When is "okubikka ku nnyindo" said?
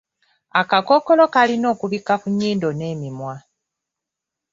1.73-2.69